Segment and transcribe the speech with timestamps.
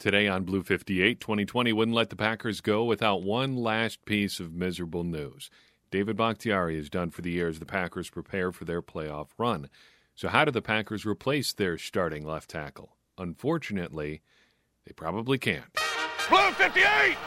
[0.00, 4.54] Today on Blue 58, 2020 wouldn't let the Packers go without one last piece of
[4.54, 5.50] miserable news.
[5.90, 9.68] David Bakhtiari is done for the year as the Packers prepare for their playoff run.
[10.14, 12.96] So, how do the Packers replace their starting left tackle?
[13.18, 14.22] Unfortunately,
[14.86, 15.70] they probably can't.
[16.30, 17.18] Blue 58!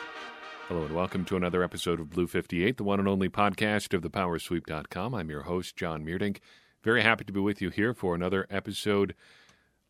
[0.67, 4.01] Hello and welcome to another episode of Blue 58, the one and only podcast of
[4.01, 5.13] thepowersweep.com.
[5.13, 6.39] I'm your host, John Meerdink.
[6.81, 9.13] Very happy to be with you here for another episode.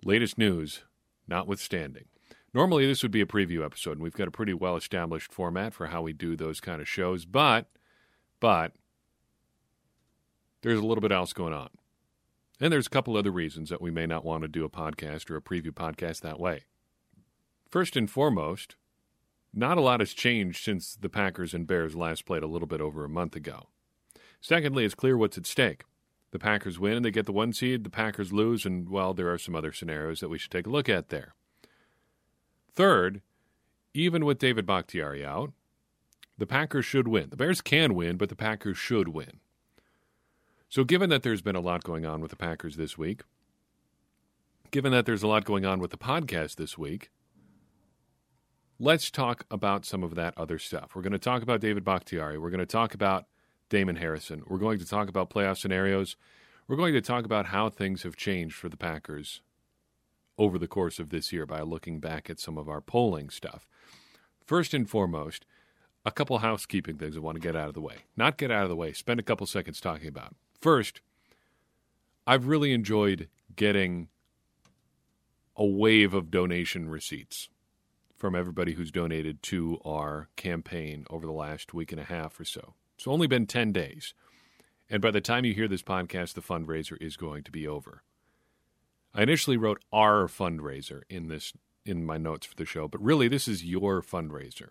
[0.03, 0.83] Latest news
[1.29, 2.07] notwithstanding.
[2.53, 5.73] Normally, this would be a preview episode, and we've got a pretty well established format
[5.73, 7.67] for how we do those kind of shows, but,
[8.39, 8.73] but,
[10.61, 11.69] there's a little bit else going on.
[12.59, 15.29] And there's a couple other reasons that we may not want to do a podcast
[15.29, 16.65] or a preview podcast that way.
[17.69, 18.75] First and foremost,
[19.53, 22.81] not a lot has changed since the Packers and Bears last played a little bit
[22.81, 23.67] over a month ago.
[24.39, 25.83] Secondly, it's clear what's at stake.
[26.31, 29.31] The Packers win and they get the one seed, the Packers lose, and, well, there
[29.31, 31.33] are some other scenarios that we should take a look at there.
[32.75, 33.21] Third,
[33.93, 35.53] even with David Bakhtiari out,
[36.37, 37.29] the Packers should win.
[37.29, 39.39] The Bears can win, but the Packers should win.
[40.67, 43.21] So, given that there's been a lot going on with the Packers this week,
[44.71, 47.11] given that there's a lot going on with the podcast this week,
[48.79, 50.95] let's talk about some of that other stuff.
[50.95, 52.39] We're going to talk about David Bakhtiari.
[52.39, 53.27] We're going to talk about
[53.69, 54.41] Damon Harrison.
[54.47, 56.15] We're going to talk about playoff scenarios.
[56.67, 59.41] We're going to talk about how things have changed for the Packers
[60.37, 63.67] over the course of this year by looking back at some of our polling stuff.
[64.45, 65.45] First and foremost,
[66.05, 68.05] a couple housekeeping things I want to get out of the way.
[68.17, 70.35] Not get out of the way, spend a couple seconds talking about.
[70.59, 71.01] First,
[72.25, 74.09] I've really enjoyed getting
[75.55, 77.49] a wave of donation receipts
[78.17, 82.45] from everybody who's donated to our campaign over the last week and a half or
[82.45, 82.73] so.
[82.95, 84.13] It's only been 10 days.
[84.89, 88.03] And by the time you hear this podcast, the fundraiser is going to be over.
[89.15, 91.53] I initially wrote our fundraiser in this
[91.85, 94.69] in my notes for the show, but really this is your fundraiser.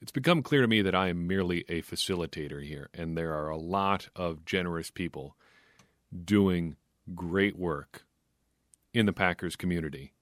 [0.00, 3.48] It's become clear to me that I am merely a facilitator here, and there are
[3.48, 5.36] a lot of generous people
[6.24, 6.76] doing
[7.14, 8.04] great work
[8.92, 10.12] in the Packers community.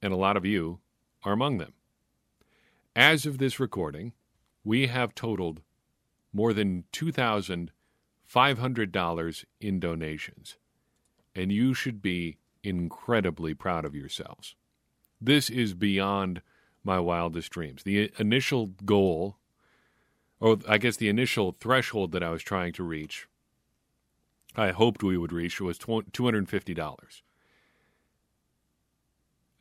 [0.00, 0.78] And a lot of you
[1.24, 1.72] are among them.
[2.94, 4.12] As of this recording,
[4.62, 5.62] we have totaled
[6.32, 10.56] more than $2,500 in donations
[11.34, 14.54] and you should be incredibly proud of yourselves.
[15.20, 16.42] This is beyond
[16.82, 17.82] my wildest dreams.
[17.82, 19.38] The initial goal,
[20.40, 23.26] or I guess the initial threshold that I was trying to reach,
[24.56, 27.22] I hoped we would reach was $250.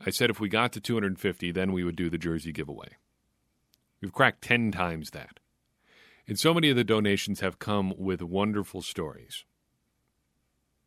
[0.05, 2.89] I said if we got to 250, then we would do the jersey giveaway.
[4.01, 5.39] We've cracked 10 times that.
[6.27, 9.45] And so many of the donations have come with wonderful stories.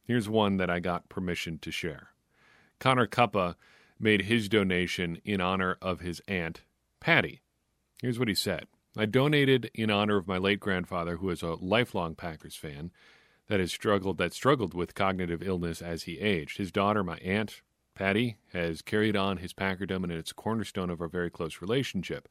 [0.06, 2.10] Here's one that I got permission to share.
[2.78, 3.56] Connor Cuppa
[3.98, 6.62] made his donation in honor of his aunt,
[7.00, 7.40] Patty.
[8.00, 11.54] Here's what he said I donated in honor of my late grandfather, who is a
[11.54, 12.92] lifelong Packers fan
[13.48, 16.58] that has struggled that struggled with cognitive illness as he aged.
[16.58, 17.62] His daughter, my aunt,
[17.94, 22.28] Patty, has carried on his Packerdom and it's a cornerstone of our very close relationship.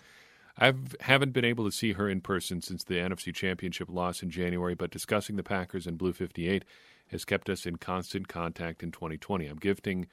[0.57, 4.29] I haven't been able to see her in person since the NFC Championship loss in
[4.29, 6.63] January, but discussing the Packers and Blue 58
[7.07, 9.47] has kept us in constant contact in 2020.
[9.47, 10.07] I'm gifting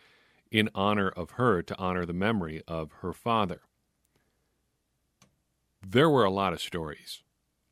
[0.51, 3.61] in honor of her to honor the memory of her father.
[5.87, 7.23] There were a lot of stories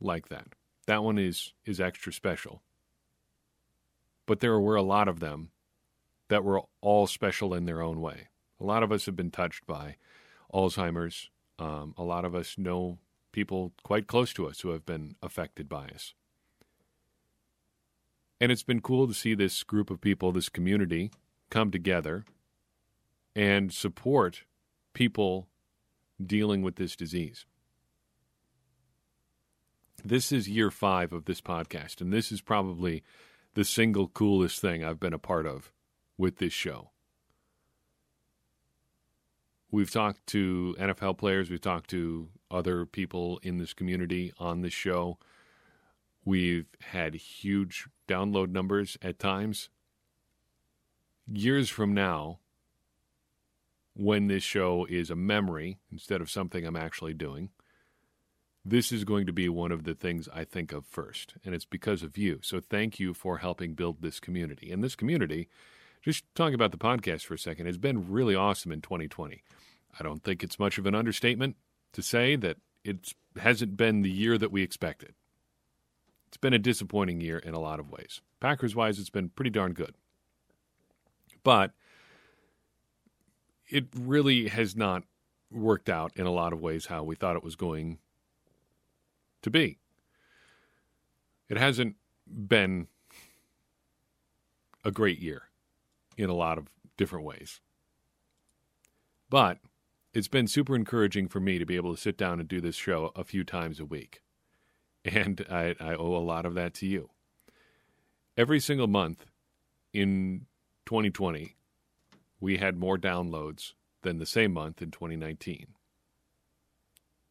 [0.01, 0.49] like that.
[0.87, 2.63] That one is is extra special.
[4.27, 5.51] But there were a lot of them
[6.29, 8.29] that were all special in their own way.
[8.61, 9.97] A lot of us have been touched by
[10.53, 11.31] Alzheimer's.
[11.61, 12.99] Um, a lot of us know
[13.33, 16.15] people quite close to us who have been affected by us.
[18.41, 21.11] And it's been cool to see this group of people, this community,
[21.51, 22.25] come together
[23.37, 24.45] and support
[24.95, 25.49] people
[26.25, 27.45] dealing with this disease.
[30.03, 33.03] This is year five of this podcast, and this is probably
[33.53, 35.73] the single coolest thing I've been a part of
[36.17, 36.91] with this show.
[39.71, 44.73] We've talked to NFL players, we've talked to other people in this community on this
[44.73, 45.19] show.
[46.25, 49.71] We've had huge download numbers at times.
[51.33, 52.41] Years from now,
[53.95, 57.51] when this show is a memory instead of something I'm actually doing,
[58.65, 61.35] this is going to be one of the things I think of first.
[61.45, 62.41] And it's because of you.
[62.43, 64.71] So thank you for helping build this community.
[64.71, 65.49] And this community,
[66.03, 69.43] just talking about the podcast for a second, has been really awesome in 2020.
[69.99, 71.57] I don't think it's much of an understatement
[71.93, 75.15] to say that it hasn't been the year that we expected.
[76.29, 78.21] It's been a disappointing year in a lot of ways.
[78.41, 79.95] Packers wise, it's been pretty darn good.
[81.43, 81.73] But
[83.69, 85.03] it really has not
[85.51, 87.99] worked out in a lot of ways how we thought it was going
[89.43, 89.79] to be.
[91.49, 92.87] It hasn't been
[94.85, 95.50] a great year
[96.21, 97.61] in a lot of different ways.
[99.31, 99.59] But
[100.13, 102.77] it's been super encouraging for me to be able to sit down and do this
[102.77, 104.23] show a few times a week.
[105.03, 107.09] And I, I owe a lot of that to you.
[108.37, 109.25] Every single month
[109.95, 110.45] in
[110.85, 111.57] 2020,
[112.39, 115.69] we had more downloads than the same month in 2019.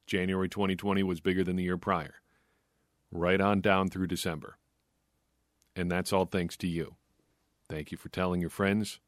[0.07, 2.15] January 2020 was bigger than the year prior,
[3.11, 4.57] right on down through December.
[5.75, 6.95] And that's all thanks to you.
[7.69, 8.99] Thank you for telling your friends.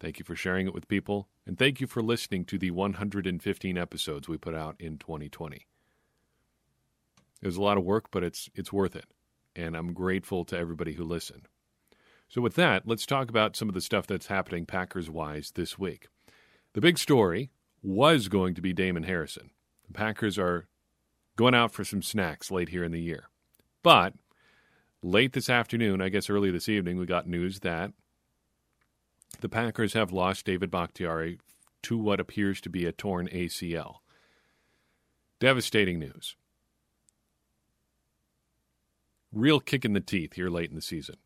[0.00, 1.28] Thank you for sharing it with people.
[1.46, 5.66] And thank you for listening to the 115 episodes we put out in 2020.
[7.40, 9.06] It was a lot of work, but it's it's worth it.
[9.54, 11.48] And I'm grateful to everybody who listened.
[12.28, 15.78] So with that, let's talk about some of the stuff that's happening Packers wise this
[15.78, 16.08] week.
[16.74, 17.50] The big story
[17.82, 19.50] was going to be Damon Harrison.
[19.86, 20.68] The Packers are
[21.36, 23.28] going out for some snacks late here in the year.
[23.82, 24.14] But
[25.02, 27.92] late this afternoon, I guess early this evening, we got news that
[29.40, 31.38] the Packers have lost David Bakhtiari
[31.82, 33.96] to what appears to be a torn ACL.
[35.38, 36.34] Devastating news.
[39.32, 41.16] Real kick in the teeth here late in the season.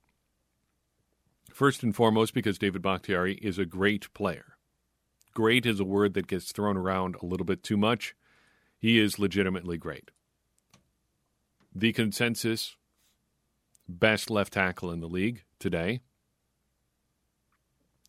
[1.50, 4.56] First and foremost, because David Bakhtiari is a great player.
[5.34, 8.14] Great is a word that gets thrown around a little bit too much.
[8.78, 10.10] He is legitimately great.
[11.74, 12.76] The consensus
[13.92, 16.00] best left tackle in the league today.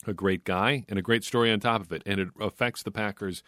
[0.06, 2.02] A great guy and a great story on top of it.
[2.06, 3.44] And it affects the Packers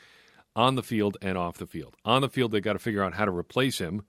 [0.56, 1.96] on the field and off the field.
[2.06, 4.06] On the field, they got to figure out how to replace him,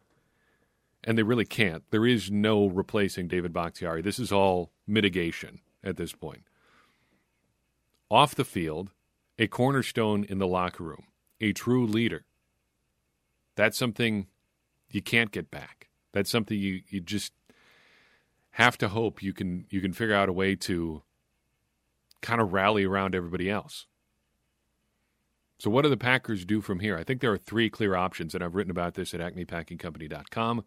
[1.03, 1.83] and they really can't.
[1.91, 4.03] There is no replacing David Bakhtiari.
[4.03, 6.45] This is all mitigation at this point.
[8.11, 8.93] Off the field,
[9.39, 11.07] a cornerstone in the locker room,
[11.41, 12.25] a true leader.
[13.57, 14.29] That's something
[14.91, 15.89] you can't get back.
[16.13, 17.33] That's something you, you just
[18.57, 21.03] have to hope you can you can figure out a way to
[22.23, 23.85] kind of rally around everybody else.
[25.59, 26.97] So what do the Packers do from here?
[26.97, 30.65] I think there are three clear options, and I've written about this at acmepackingcompany.com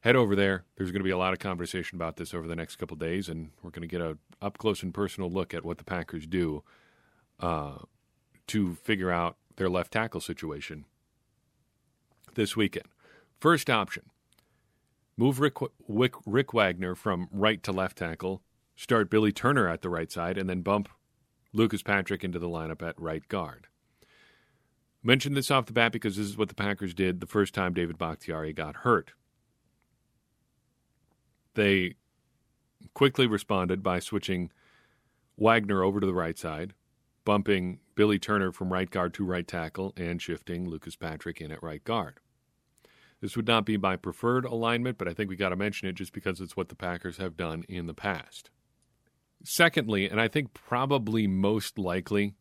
[0.00, 0.64] head over there.
[0.76, 3.30] There's going to be a lot of conversation about this over the next couple days,
[3.30, 6.26] and we're going to get a up close and personal look at what the Packers
[6.26, 6.62] do
[7.40, 7.78] uh,
[8.48, 10.84] to figure out their left tackle situation
[12.34, 12.86] this weekend.
[13.40, 14.10] First option:
[15.16, 15.58] move Rick,
[15.88, 18.42] Rick, Rick Wagner from right to left tackle,
[18.76, 20.88] start Billy Turner at the right side, and then bump
[21.52, 23.68] Lucas Patrick into the lineup at right guard.
[25.02, 27.74] Mentioned this off the bat because this is what the Packers did the first time
[27.74, 29.12] David Bakhtiari got hurt.
[31.54, 31.94] They
[32.94, 34.50] quickly responded by switching
[35.36, 36.74] Wagner over to the right side,
[37.24, 41.62] bumping Billy Turner from right guard to right tackle, and shifting Lucas Patrick in at
[41.62, 42.18] right guard.
[43.24, 45.94] This would not be my preferred alignment, but I think we got to mention it
[45.94, 48.50] just because it's what the Packers have done in the past.
[49.42, 52.34] Secondly, and I think probably most likely,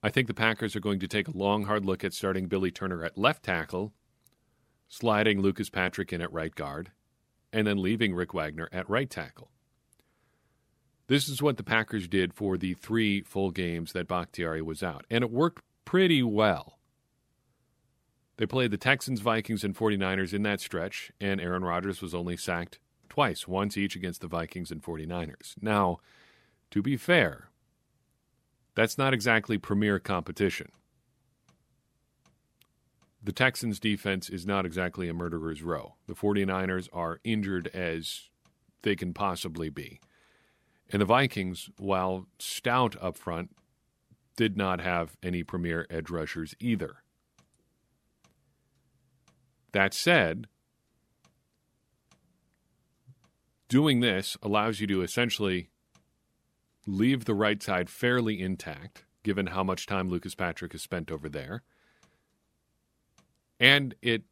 [0.00, 2.70] I think the Packers are going to take a long, hard look at starting Billy
[2.70, 3.92] Turner at left tackle,
[4.86, 6.92] sliding Lucas Patrick in at right guard,
[7.52, 9.50] and then leaving Rick Wagner at right tackle.
[11.08, 15.04] This is what the Packers did for the three full games that Bakhtiari was out,
[15.10, 16.78] and it worked pretty well.
[18.36, 22.36] They played the Texans, Vikings, and 49ers in that stretch, and Aaron Rodgers was only
[22.36, 25.54] sacked twice, once each against the Vikings and 49ers.
[25.60, 25.98] Now,
[26.70, 27.50] to be fair,
[28.74, 30.70] that's not exactly premier competition
[33.24, 35.94] the Texans defense is not exactly a murderer's row.
[36.06, 38.28] The 49ers are injured as
[38.82, 39.98] they can possibly be.
[40.90, 43.56] And the Vikings, while stout up front,
[44.36, 46.96] did not have any premier edge rushers either.
[49.74, 50.46] That said,
[53.68, 55.68] doing this allows you to essentially
[56.86, 61.28] leave the right side fairly intact, given how much time Lucas Patrick has spent over
[61.28, 61.62] there
[63.60, 64.22] and it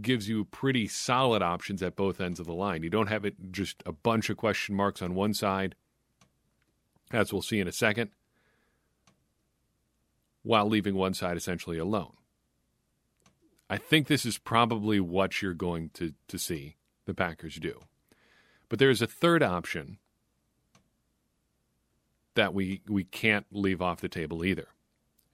[0.00, 2.82] gives you pretty solid options at both ends of the line.
[2.82, 5.74] You don't have it just a bunch of question marks on one side,
[7.10, 8.10] as we'll see in a second,
[10.42, 12.12] while leaving one side essentially alone.
[13.70, 17.80] I think this is probably what you're going to, to see the Packers do.
[18.68, 19.98] But there's a third option
[22.34, 24.68] that we, we can't leave off the table either,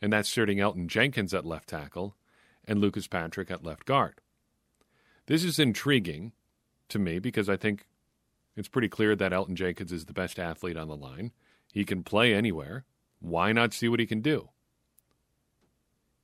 [0.01, 2.17] and that's starting Elgton Jenkins at left tackle
[2.65, 4.21] and Lucas Patrick at left guard.
[5.27, 6.33] This is intriguing
[6.89, 7.87] to me because I think
[8.57, 11.33] it's pretty clear that Elgton Jenkins is the best athlete on the line.
[11.73, 12.85] He can play anywhere.
[13.21, 14.51] Why not see what he can do?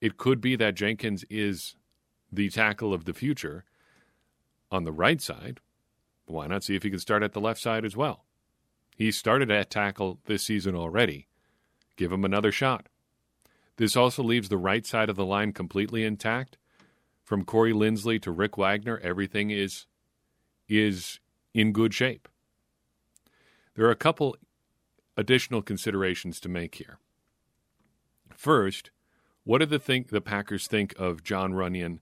[0.01, 1.77] it could be that Jenkins is
[2.33, 3.65] the tackle of the future
[4.71, 5.61] on the right side.
[6.27, 8.25] Why not see if he can start at the left side as well?
[8.97, 11.27] He started at tackle this season already.
[11.97, 12.89] Give him another shot.
[13.77, 16.59] This also leaves the right side of the line completely intact.
[17.25, 19.87] From Corey Linsley to Rick Wagner, everything is
[20.69, 21.19] is
[21.55, 22.29] in good shape.
[23.75, 24.37] There are a couple
[25.17, 26.99] additional considerations to make here.
[28.37, 28.91] First,
[29.45, 32.01] what do the think the Packers think of Jon Runyan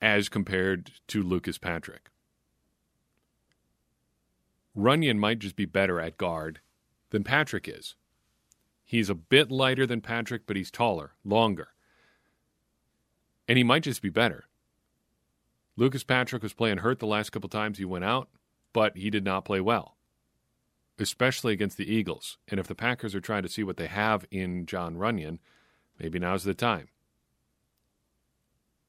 [0.00, 2.10] as compared to Lucas Patrick?
[4.76, 6.60] Runyan might just be better at guard
[7.10, 7.94] than Patrick is.
[8.84, 11.68] He's a bit lighter than Patrick, but he's taller, longer.
[13.48, 14.44] And he might just be better.
[15.76, 18.28] Lucas Patrick was playing hurt the last couple times he went out,
[18.72, 19.96] but he did not play well,
[20.98, 22.38] especially against the Eagles.
[22.48, 25.38] And if the Packers are trying to see what they have in Jon Runyan,
[25.98, 26.88] maybe now's the time.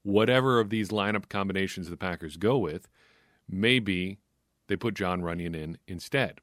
[0.07, 2.87] Whatever of these lineup combinations the Packers go with,
[3.49, 4.19] maybe
[4.67, 6.39] they put Jon Runyan in instead.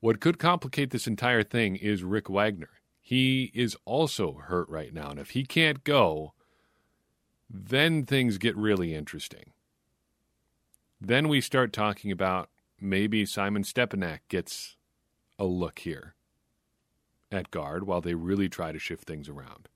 [0.00, 2.70] What could complicate this entire thing is Rick Wagner.
[3.00, 6.32] He is also hurt right now, and if he can't go,
[7.48, 9.52] then things get really interesting.
[11.00, 14.74] Then we start talking about maybe Simon Stepaniak gets
[15.38, 16.16] a look here
[17.30, 19.68] at guard while they really try to shift things around.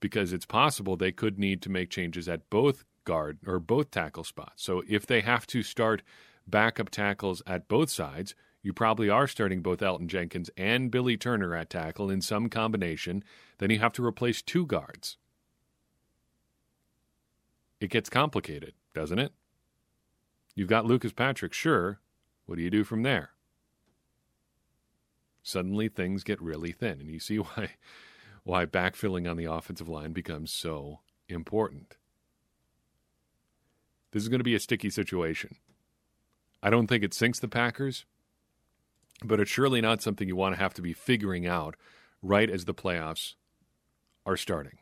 [0.00, 4.24] Because it's possible they could need to make changes at both guard or both tackle
[4.24, 4.62] spots.
[4.62, 6.02] So if they have to start
[6.46, 11.54] backup tackles at both sides, you probably are starting both Elgton Jenkins and Billy Turner
[11.54, 13.22] at tackle in some combination.
[13.58, 15.18] Then you have to replace two guards.
[17.80, 19.32] It gets complicated, doesn't it?
[20.54, 22.00] You've got Lucas Patrick, sure.
[22.46, 23.30] What do you do from there?
[25.42, 27.70] Suddenly things get really thin, and you see why
[28.44, 31.96] why backfilling on the offensive line becomes so important.
[34.12, 35.56] This is going to be a sticky situation.
[36.62, 38.04] I don't think it sinks the Packers,
[39.24, 41.74] but it's surely not something you want to have to be figuring out
[42.22, 43.34] right as the playoffs
[44.24, 44.78] are starting.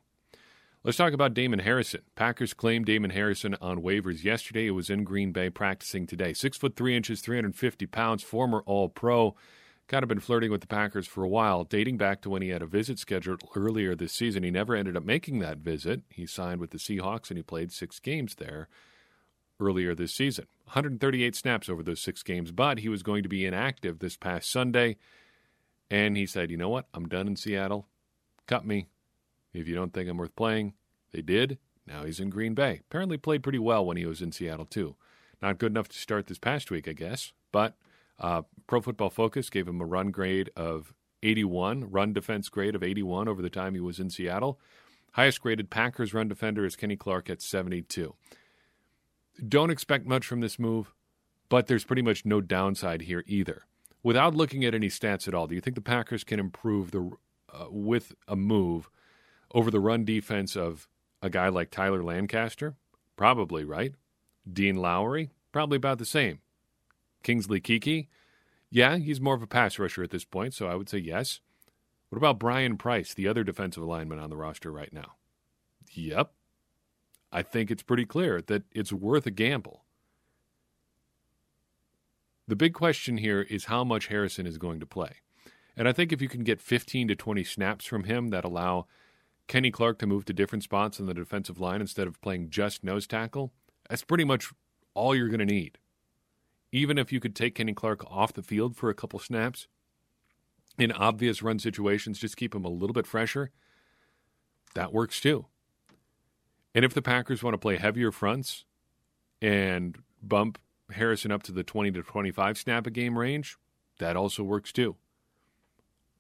[0.85, 2.03] Let's talk about Damon Harrison.
[2.17, 4.67] Packers claimed Damon Harrison on waivers yesterday.
[4.67, 6.33] It was in Green Bay practicing today.
[6.33, 9.37] Six foot three inches, 350 pounds, former All Pro.
[9.89, 12.49] Kind of been flirting with the Packers for a while, dating back to when he
[12.49, 14.43] had a visit scheduled earlier this season.
[14.43, 16.03] He never ended up making that visit.
[16.09, 18.69] He signed with the Seahawks and he played six games there
[19.61, 20.47] earlier this season.
[20.65, 24.51] 138 snaps over those six games, but he was going to be inactive this past
[24.51, 24.97] Sunday.
[25.91, 26.87] And he said, you know what?
[26.95, 27.87] I'm done in Seattle.
[28.47, 28.89] Cut me.
[29.53, 30.73] If you don't think I'm worth playing,
[31.13, 31.59] they did.
[31.87, 32.81] Now he's in Green Bay.
[32.89, 34.97] Apparently played pretty well when he was in Seattle, too.
[35.43, 37.33] Not good enough to start this past week, I guess.
[37.51, 37.77] But
[38.23, 42.83] uh, Pro Football Focus gave him a run grade of 81, run defense grade of
[42.83, 44.59] 81 over the time he was in Seattle.
[45.13, 48.15] Highest graded Packers run defender is Kenny Clark at 72.
[49.47, 50.95] Don't expect much from this move,
[51.49, 53.67] but there's pretty much no downside here either.
[54.03, 57.11] Without looking at any stats at all, do you think the Packers can improve the
[57.53, 58.89] uh, with a move
[59.53, 60.89] over the run defense of
[61.21, 62.75] a guy like Tyler Lancaster?
[63.17, 63.95] Probably, right?
[64.51, 65.31] Dean Lowry?
[65.53, 66.41] Probably about the same.
[67.23, 68.09] Kingsley Keke,
[68.71, 71.41] Yeah, he's more of a pass rusher at this point, so I would say yes.
[72.09, 75.15] What about Brian Price, the other defensive lineman on the roster right now?
[75.93, 76.33] Yep,
[77.33, 79.85] I think it's pretty clear that it's worth a gamble.
[82.49, 85.17] The big question here is how much Harrison is going to play.
[85.77, 88.87] And I think if you can get 15 to 20 snaps from him that allow
[89.49, 92.85] Kenny Clark to move to different spots on the defensive line instead of playing just
[92.85, 93.53] nose tackle,
[93.89, 94.53] that's pretty much
[94.95, 95.79] all you're going to need.
[96.73, 99.69] Even if you could take Kenny Clark off the field for a couple snaps
[100.79, 103.51] in obvious run situations, just keep him a little bit fresher,
[104.75, 105.47] that works too.
[106.75, 108.65] And if the Packers want to play heavier fronts
[109.43, 110.59] and bump
[110.91, 113.59] Harrison up to the 20 to 25 snap a game range,
[113.99, 114.97] that also works too.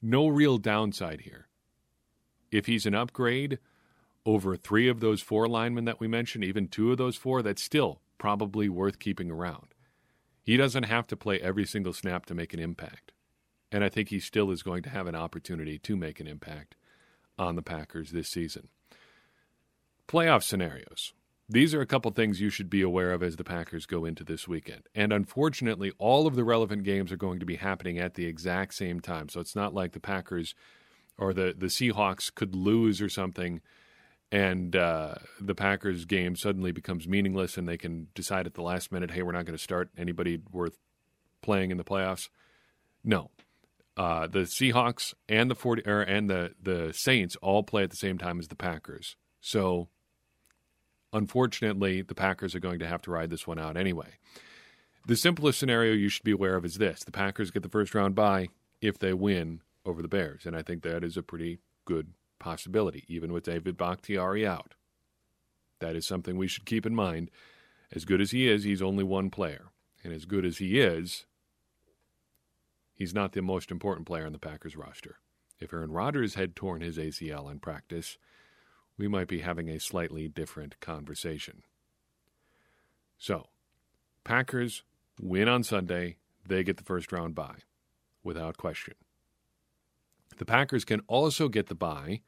[0.02, 1.48] No real downside here.
[2.50, 3.58] If he's an upgrade
[4.26, 7.62] over three of those four linemen that we mentioned, even two of those four, that's
[7.62, 9.68] still probably worth keeping around.
[10.42, 13.12] He doesn't have to play every single snap to make an impact.
[13.70, 16.76] And I think he still is going to have an opportunity to make an impact
[17.38, 18.68] on the Packers this season.
[20.08, 21.14] Playoff scenarios.
[21.48, 24.24] These are a couple things you should be aware of as the Packers go into
[24.24, 24.82] this weekend.
[24.94, 28.74] And unfortunately, all of the relevant games are going to be happening at the exact
[28.74, 29.28] same time.
[29.28, 30.54] So it's not like the Packers
[31.18, 33.60] or the, the Seahawks could lose or something
[34.32, 38.90] and uh, the Packers game suddenly becomes meaningless and they can decide at the last
[38.90, 40.78] minute, hey, we're not going to start anybody worth
[41.42, 42.30] playing in the playoffs.
[43.04, 43.30] No.
[43.96, 47.96] uh, the Seahawks and the 40 er, and the the Saints all play at the
[47.96, 49.16] same time as the Packers.
[49.40, 49.88] So
[51.12, 54.18] unfortunately, the Packers are going to have to ride this one out anyway.
[55.06, 57.94] The simplest scenario you should be aware of is this: the Packers get the first
[57.94, 58.48] round bye
[58.80, 63.04] if they win over the Bears, and I think that is a pretty good possibility,
[63.08, 64.74] even with David Bakhtiari out.
[65.78, 67.30] That is something we should keep in mind.
[67.92, 69.66] As good as he is, he's only one player,
[70.02, 71.24] and as good as he is,
[72.94, 75.18] he's not the most important player on the Packers roster.
[75.60, 78.18] If Aaron Rodgers had torn his ACL in practice,
[78.98, 81.62] we might be having a slightly different conversation.
[83.18, 83.48] So,
[84.24, 84.82] Packers
[85.20, 87.60] win on Sunday, they get the first round bye,
[88.24, 88.94] without question.
[90.38, 92.20] The Packers can also get the bye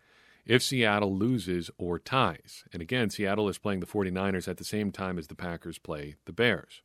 [0.46, 2.64] if Seattle loses or ties.
[2.72, 6.16] And again, Seattle is playing the 49ers at the same time as the Packers play
[6.26, 6.82] the Bears.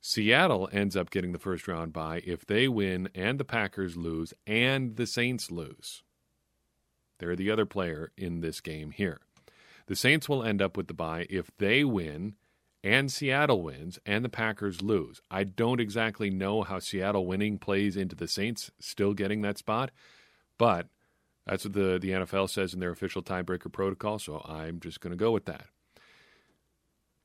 [0.00, 4.32] Seattle ends up getting the first round bye if they win and the Packers lose
[4.46, 6.02] and the Saints lose.
[7.18, 9.20] They're the other player in this game here.
[9.86, 12.36] The Saints will end up with the bye if they win
[12.84, 15.20] and Seattle wins and the Packers lose.
[15.30, 19.90] I don't exactly know how Seattle winning plays into the Saints still getting that spot,
[20.58, 20.88] but
[21.46, 25.12] that's what the, the NFL says in their official tiebreaker protocol, so I'm just going
[25.12, 25.66] to go with that.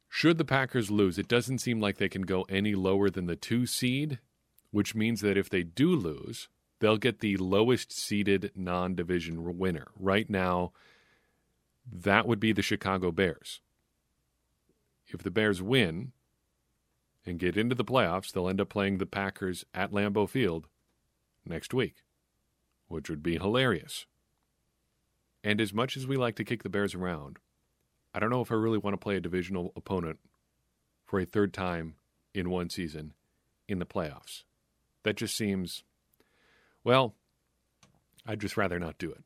[0.08, 3.36] Should the Packers lose, it doesn't seem like they can go any lower than the
[3.36, 4.20] two seed,
[4.72, 6.48] which means that if they do lose,
[6.80, 9.88] they'll get the lowest seeded non division winner.
[10.00, 10.72] Right now,
[11.92, 13.60] that would be the Chicago Bears.
[15.08, 16.12] If the Bears win
[17.26, 20.68] and get into the playoffs, they'll end up playing the Packers at Lambeau Field
[21.46, 22.03] next week,
[22.94, 24.06] which would be hilarious.
[25.44, 27.40] And as much as we like to kick the Bears around,
[28.14, 30.20] I don't know if I really want to play a divisional opponent
[31.06, 31.96] for a third time
[32.34, 33.14] in one season
[33.68, 34.44] in the playoffs.
[35.04, 35.84] That just seems,
[36.84, 37.16] well,
[38.26, 39.24] I'd just rather not do it.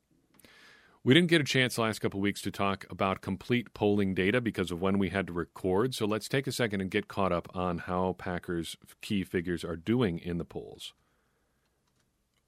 [1.03, 4.41] We didn't get a chance the last couple weeks to talk about complete polling data
[4.41, 7.31] because of when we had to record, so let's take a second and get caught
[7.31, 10.93] up on how Packers key figures are doing in the polls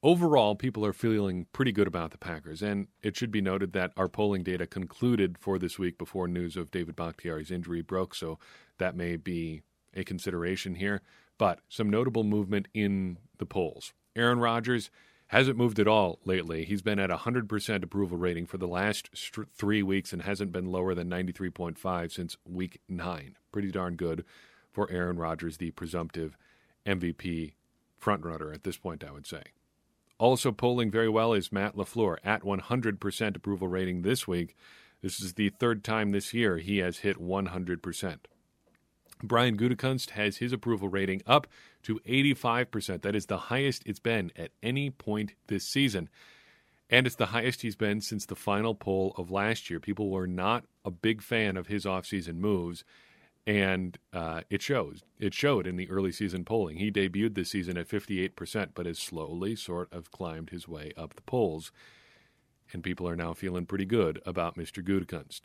[0.02, 2.62] overall, people are feeling pretty good about the Packers.
[2.62, 6.56] And it should be noted that our polling data concluded for this week before news
[6.56, 8.38] of David Bakhtiari's injury broke, so
[8.78, 9.62] that may be
[9.94, 11.02] a consideration here.
[11.38, 13.92] But some notable movement in the polls.
[14.14, 14.90] Aaron Rodgers
[15.28, 16.64] hasn't moved at all lately.
[16.64, 20.66] He's been at 100% approval rating for the last st- three weeks and hasn't been
[20.66, 23.36] lower than 93.5 since week nine.
[23.52, 24.24] Pretty darn good
[24.72, 26.36] for Aaron Rodgers, the presumptive
[26.84, 27.52] MVP
[28.02, 29.42] frontrunner at this point, I would say.
[30.20, 34.54] Also polling very well is Matt LaFleur at 100% approval rating this week.
[35.00, 38.18] This is the third time this year he has hit 100%.
[39.22, 41.46] Brian Gutekunst has his approval rating up
[41.84, 43.00] to 85%.
[43.00, 46.10] That is the highest it's been at any point this season.
[46.90, 49.80] And it's the highest he's been since the final poll of last year.
[49.80, 52.84] People were not a big fan of his offseason moves,
[53.50, 55.02] and uh, it shows.
[55.18, 56.76] It showed in the early season polling.
[56.76, 61.16] He debuted this season at 58%, but has slowly sort of climbed his way up
[61.16, 61.72] the polls.
[62.72, 64.84] And people are now feeling pretty good about Mr.
[64.84, 65.40] Gutekunst.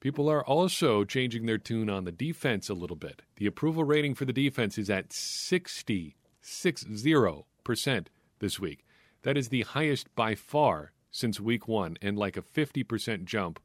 [0.00, 3.22] People are also changing their tune on the defense a little bit.
[3.36, 8.06] The approval rating for the defense is at 60, 60%
[8.40, 8.84] this week.
[9.22, 13.60] That is the highest by far since week one, and like a 50% jump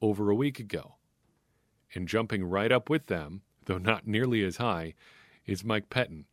[0.00, 0.94] over a week ago.
[1.94, 4.94] And jumping right up with them, though not nearly as high,
[5.46, 6.24] is Mike Pettine.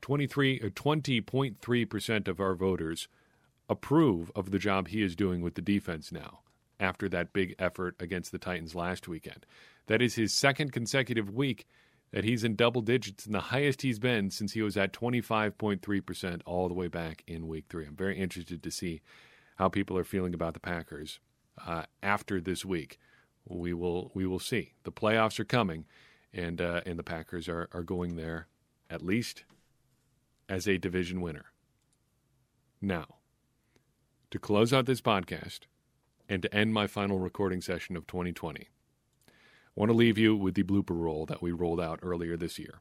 [0.00, 3.08] 23 or 20.3% of our voters
[3.68, 6.40] approve of the job he is doing with the defense now
[6.80, 9.44] after that big effort against the Titans last weekend.
[9.86, 11.66] That is his second consecutive week
[12.12, 16.40] that he's in double digits and the highest he's been since he was at 25.3%
[16.46, 17.86] all the way back in week three.
[17.86, 19.02] I'm very interested to see
[19.56, 21.18] how people are feeling about the Packers
[21.66, 22.98] uh, after this week
[23.48, 24.74] we will we will see.
[24.84, 25.86] The playoffs are coming,
[26.32, 28.48] and uh, and the Packers are are going there
[28.90, 29.44] at least
[30.48, 31.46] as a division winner.
[32.80, 33.16] Now,
[34.30, 35.60] to close out this podcast
[36.28, 38.68] and to end my final recording session of 2020,
[39.28, 39.32] I
[39.74, 42.80] want to leave you with the blooper roll that we rolled out earlier this year.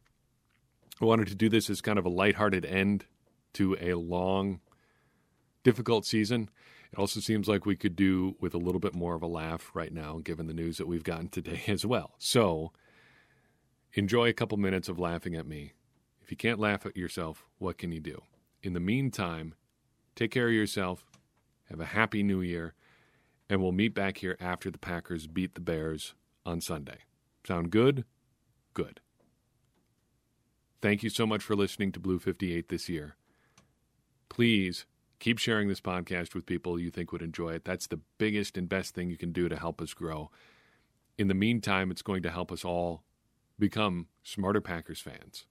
[1.02, 3.06] I wanted to do this as kind of a lighthearted end
[3.54, 4.62] to a long,
[5.64, 6.50] difficult season
[6.92, 9.72] it also seems like we could do with a little bit more of a laugh
[9.74, 12.16] right now, given the news that we've gotten today as well.
[12.18, 12.72] So
[13.94, 15.74] enjoy a couple minutes of laughing at me.
[16.22, 18.22] If you can't laugh at yourself, what can you do?
[18.62, 19.54] In the meantime,
[20.16, 21.06] take care of yourself,
[21.70, 22.74] have a happy new year,
[23.50, 27.00] and we'll meet back here after the Packers beat the Bears on Sunday.
[27.46, 28.04] Sound good?
[28.74, 29.00] Good.
[30.82, 33.16] Thank you so much for listening to Blue 58 this year.
[34.30, 34.86] please
[35.20, 37.66] keep sharing this podcast with people you think would enjoy it.
[37.66, 40.30] That's the biggest and best thing you can do to help us grow.
[41.18, 43.04] In the meantime, it's going to help us all
[43.58, 45.46] become smarter Packers fans.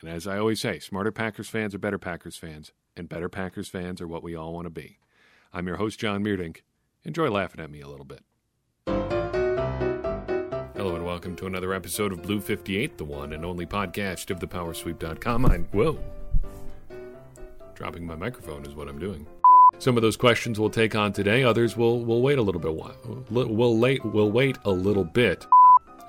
[0.00, 3.68] And as I always say, smarter Packers fans are better Packers fans, and better Packers
[3.68, 4.98] fans are what we all want to be.
[5.52, 6.58] I'm your host, John Meerdink.
[7.04, 8.22] Enjoy laughing at me a little bit.
[10.76, 14.38] Hello and welcome to another episode of Blue 58, the one and only podcast of
[14.38, 15.46] thepowersweep.com.
[15.46, 15.98] I'm, whoa,
[17.80, 19.26] dropping my microphone is what I'm doing.
[19.78, 21.42] Some of those questions we'll take on today.
[21.44, 22.74] Others will will wait a little bit.
[23.30, 24.04] We'll wait.
[24.04, 25.46] We'll wait a little bit.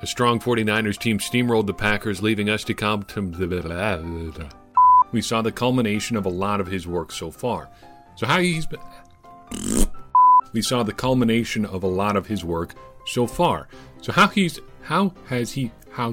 [0.02, 4.50] A strong 49ers team steamrolled the Packers, leaving us to to.
[5.14, 7.70] We saw the culmination of a lot of his work so far.
[8.16, 8.82] So how he's been.
[10.52, 13.70] We saw the culmination of a lot of his work so far.
[14.02, 16.12] So how he's how has he how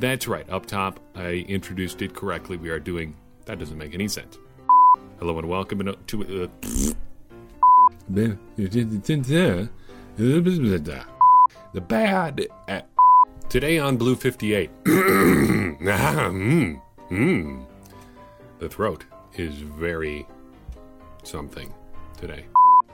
[0.00, 2.56] that's right up top I introduced it correctly.
[2.56, 3.14] We are doing
[3.46, 4.38] that doesn't make any sense.
[5.18, 6.48] Hello and welcome to uh,
[11.72, 12.88] the bad at,
[13.48, 14.70] today on Blue 58.
[14.84, 16.80] mm,
[17.10, 17.66] mm.
[18.58, 19.04] The throat
[19.34, 20.26] is very
[21.22, 21.72] something
[22.16, 22.46] today.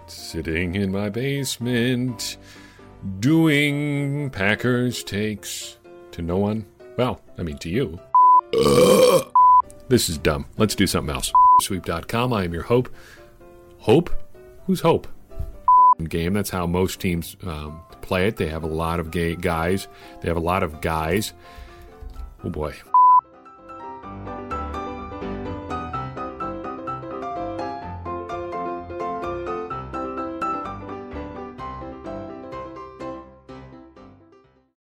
[0.07, 2.37] Sitting in my basement,
[3.21, 5.79] doing Packers takes
[6.13, 6.67] to no one.
[6.97, 8.01] Well, I mean to you.
[9.91, 10.47] This is dumb.
[10.57, 11.33] Let's do something else.
[11.63, 12.33] Sweep.com.
[12.33, 12.95] I am your hope.
[13.79, 14.09] Hope?
[14.67, 15.09] Who's hope?
[16.09, 16.33] Game.
[16.33, 18.37] That's how most teams um, play it.
[18.37, 19.89] They have a lot of gay guys.
[20.21, 21.33] They have a lot of guys.
[22.45, 22.73] Oh boy.